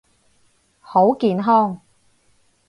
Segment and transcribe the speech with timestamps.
[0.79, 1.79] 好健康！